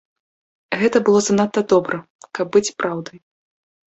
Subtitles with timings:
[0.83, 1.99] Гэта было занадта добра,
[2.39, 3.17] каб быць праўдай.